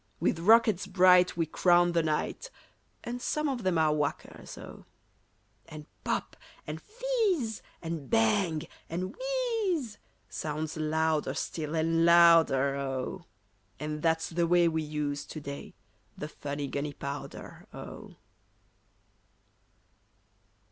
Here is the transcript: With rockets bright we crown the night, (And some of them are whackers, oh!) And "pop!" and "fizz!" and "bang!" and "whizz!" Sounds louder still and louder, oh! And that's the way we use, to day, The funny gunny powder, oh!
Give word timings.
With 0.19 0.39
rockets 0.39 0.87
bright 0.87 1.37
we 1.37 1.45
crown 1.45 1.91
the 1.91 2.01
night, 2.01 2.49
(And 3.03 3.21
some 3.21 3.47
of 3.47 3.61
them 3.61 3.77
are 3.77 3.93
whackers, 3.93 4.57
oh!) 4.57 4.85
And 5.67 5.85
"pop!" 6.03 6.35
and 6.65 6.81
"fizz!" 6.81 7.61
and 7.83 8.09
"bang!" 8.09 8.63
and 8.89 9.15
"whizz!" 9.15 9.99
Sounds 10.27 10.75
louder 10.75 11.35
still 11.35 11.75
and 11.75 12.03
louder, 12.03 12.73
oh! 12.77 13.25
And 13.79 14.01
that's 14.01 14.31
the 14.31 14.47
way 14.47 14.67
we 14.67 14.81
use, 14.81 15.23
to 15.27 15.39
day, 15.39 15.75
The 16.17 16.27
funny 16.29 16.65
gunny 16.67 16.93
powder, 16.93 17.67
oh! 17.71 18.15